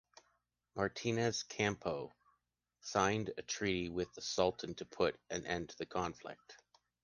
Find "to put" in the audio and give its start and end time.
4.73-5.15